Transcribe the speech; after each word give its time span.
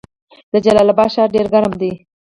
د 0.51 0.53
جلال 0.65 0.87
اباد 0.93 1.09
ښار 1.15 1.29
ډیر 1.35 1.45
ګرم 1.53 1.73
دی 1.81 1.91